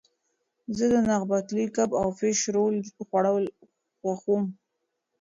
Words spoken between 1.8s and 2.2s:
او